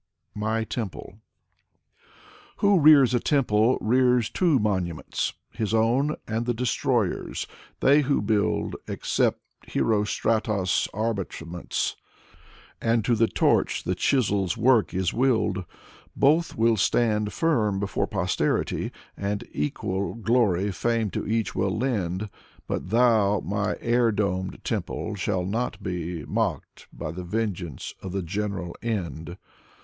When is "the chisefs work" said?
13.83-14.91